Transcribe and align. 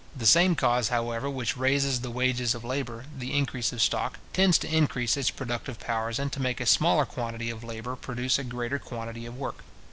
The 0.17 0.25
same 0.25 0.55
cause, 0.55 0.89
however, 0.89 1.29
which 1.29 1.55
raises 1.55 2.01
the 2.01 2.09
wages 2.09 2.55
of 2.55 2.63
labour, 2.63 3.05
the 3.15 3.37
increase 3.37 3.71
of 3.71 3.83
stock, 3.83 4.17
tends 4.33 4.57
to 4.57 4.67
increase 4.67 5.15
its 5.15 5.29
productive 5.29 5.79
powers, 5.79 6.17
and 6.17 6.31
to 6.31 6.41
make 6.41 6.59
a 6.59 6.65
smaller 6.65 7.05
quantity 7.05 7.51
of 7.51 7.63
labour 7.63 7.95
produce 7.95 8.39
a 8.39 8.43
greater 8.43 8.79
quantity 8.79 9.27
of 9.27 9.37
work. 9.37 9.63